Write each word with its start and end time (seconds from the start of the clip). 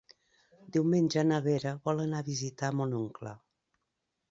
Diumenge 0.77 1.25
na 1.27 1.37
Vera 1.49 1.75
vol 1.89 2.03
anar 2.05 2.23
a 2.25 2.29
visitar 2.33 2.73
mon 2.81 2.99
oncle. 3.03 3.37